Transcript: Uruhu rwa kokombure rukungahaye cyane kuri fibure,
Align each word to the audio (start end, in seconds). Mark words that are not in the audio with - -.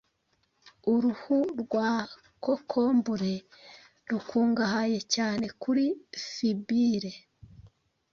Uruhu 0.93 1.37
rwa 1.61 1.89
kokombure 2.43 3.33
rukungahaye 4.09 4.99
cyane 5.13 5.45
kuri 5.61 5.85
fibure, 6.31 7.11